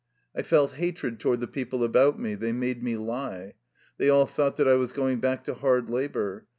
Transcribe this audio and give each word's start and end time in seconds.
I 0.35 0.41
felt 0.41 0.71
hatred 0.73 1.19
toward 1.19 1.41
the 1.41 1.47
people 1.47 1.83
about 1.83 2.19
me. 2.19 2.33
They 2.33 2.51
made 2.53 2.81
me 2.81 2.97
lie. 2.97 3.53
They 3.99 4.09
all 4.09 4.25
thought 4.25 4.57
that 4.57 4.67
I 4.67 4.73
was 4.73 4.93
going 4.93 5.19
back 5.19 5.43
to 5.43 5.53
hard 5.53 5.91
labor. 5.91 6.47